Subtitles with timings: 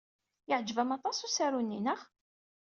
[0.49, 1.99] Yeɛjeb-am aṭas usaru-nni, naɣ?